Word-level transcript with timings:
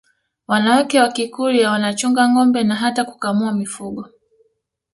wanawake 0.47 0.99
wa 0.99 1.09
Kikurya 1.11 1.71
wanachunga 1.71 2.29
ngombe 2.29 2.63
na 2.63 2.75
hata 2.75 3.05
kukamua 3.05 3.53
mifugo 3.53 4.09